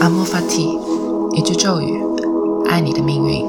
[0.00, 0.78] 阿莫法提，
[1.32, 2.02] 一句咒语，
[2.66, 3.46] 爱你的命运。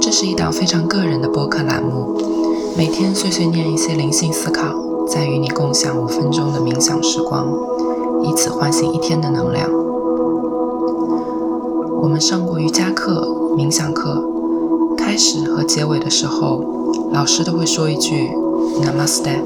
[0.00, 2.16] 这是一档非常个人的播客栏目，
[2.76, 4.72] 每天碎碎念一些灵性思考，
[5.08, 7.48] 再与你共享五分钟的冥想时光，
[8.22, 9.68] 以此唤醒一天的能量。
[12.00, 14.24] 我们上过瑜伽课、冥想课，
[14.96, 16.62] 开始和结尾的时候，
[17.10, 18.30] 老师都会说一句
[18.80, 19.42] Namaste，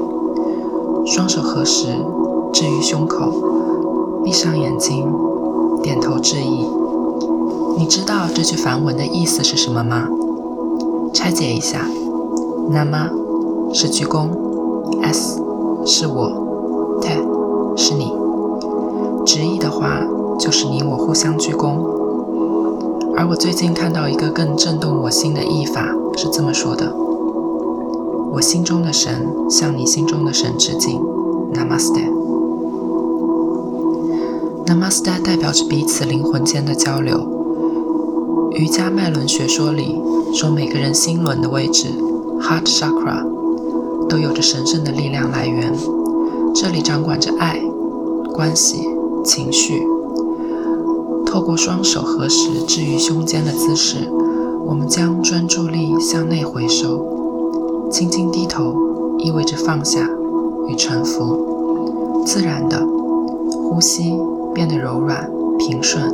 [1.07, 1.87] 双手合十
[2.53, 3.31] 置于胸口，
[4.23, 5.07] 闭上眼睛，
[5.81, 6.65] 点头致意。
[7.77, 10.07] 你知道这句梵文的意思是什么吗？
[11.13, 11.87] 拆解一下
[12.69, 13.09] ，Nama
[13.73, 14.29] 是鞠躬
[15.01, 15.41] ，S
[15.85, 18.13] 是我，Te 是你。
[19.25, 20.01] 直译的话
[20.39, 21.75] 就是你我互相鞠躬。
[23.15, 26.93] 而我最近看到一个更震动我心的译法，是这么说的：
[28.33, 30.99] 我心中的神向你心中的神致敬
[31.53, 32.26] ，Namaste。
[34.67, 37.25] Namaste 代表着彼此灵魂间的交流。
[38.51, 39.97] 瑜伽脉轮学说里
[40.33, 41.87] 说，每个人心轮的位置
[42.41, 43.25] （Heart Chakra）
[44.09, 45.73] 都有着神圣的力量来源，
[46.53, 47.61] 这里掌管着爱、
[48.33, 48.89] 关系、
[49.23, 49.81] 情绪。
[51.25, 54.11] 透过双手合十置于胸间的姿势，
[54.65, 57.87] 我们将专注力向内回收。
[57.89, 58.75] 轻轻低头
[59.17, 60.09] 意味着放下
[60.67, 62.85] 与臣服，自然的
[63.49, 64.13] 呼吸
[64.57, 66.11] 变得柔软平顺，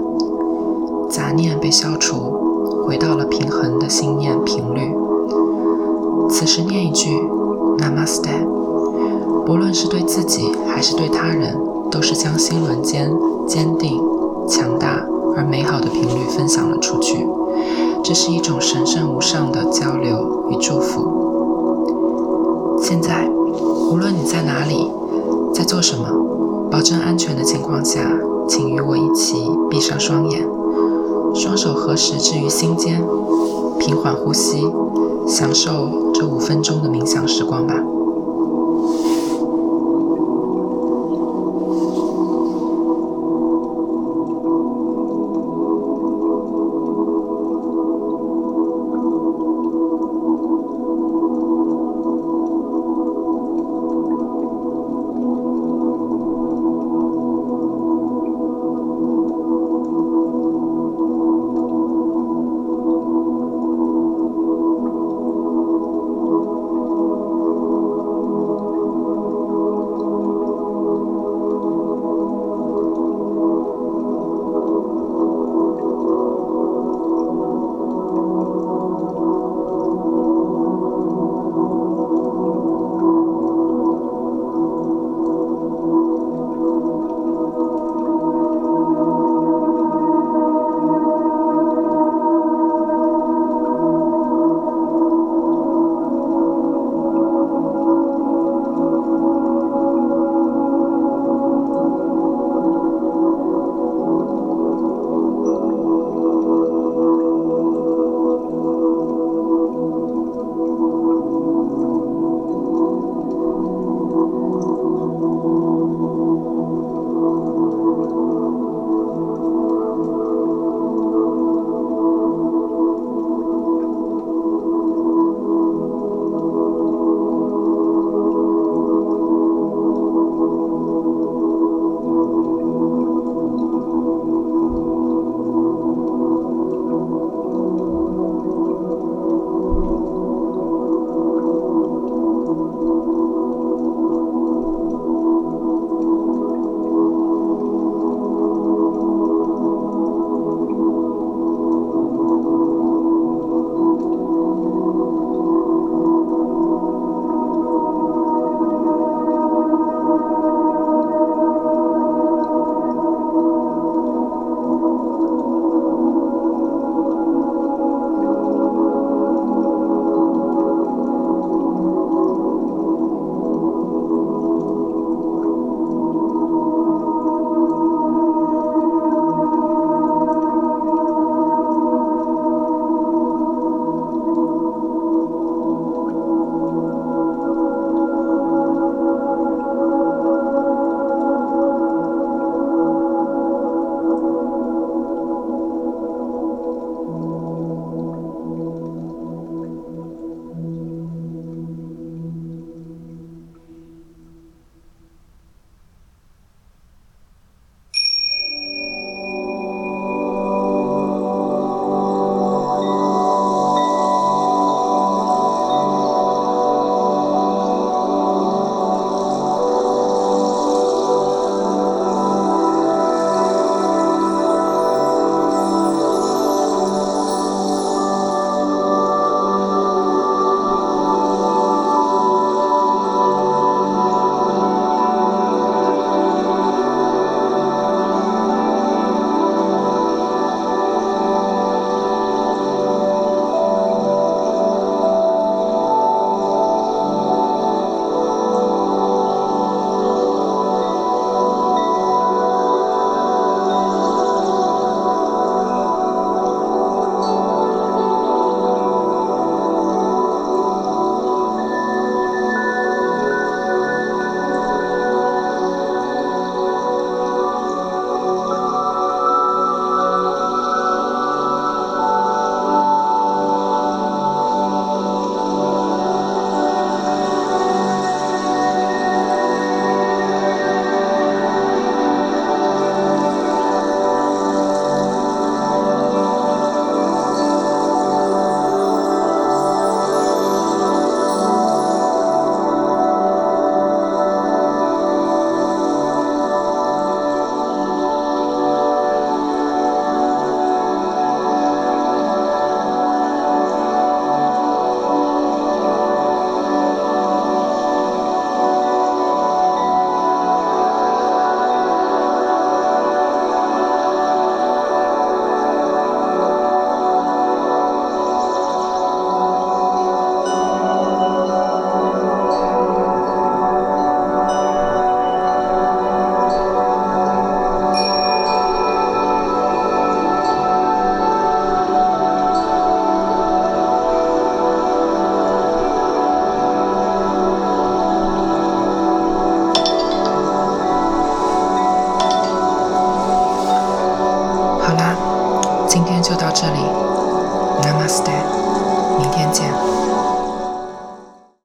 [1.10, 4.94] 杂念被消除，回到了平衡的心念频率。
[6.30, 7.24] 此时念一句
[7.78, 8.46] Namaste，
[9.46, 11.58] 不论是对自己还是对他人，
[11.90, 13.10] 都是将心轮间
[13.48, 13.98] 坚定。
[14.46, 15.08] 强大
[15.38, 17.26] 而美好的频率分享了出去，
[18.04, 22.78] 这是一种神圣无上的交流与祝福。
[22.82, 23.30] 现在，
[23.90, 24.92] 无论你在哪里，
[25.54, 26.10] 在做什么，
[26.70, 28.02] 保证安全的情况下，
[28.48, 29.36] 请与我一起
[29.70, 30.48] 闭上双眼，
[31.34, 33.04] 双手合十置于心间，
[33.80, 34.68] 平缓呼吸，
[35.28, 37.76] 享受这五分钟的冥想时光吧。